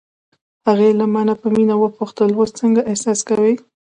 هغې 0.67 0.89
له 0.99 1.05
مانه 1.13 1.33
په 1.41 1.47
مینه 1.55 1.75
وپوښتل: 1.77 2.29
اوس 2.35 2.49
څنګه 2.59 2.81
احساس 2.91 3.19
کوې؟ 3.29 3.53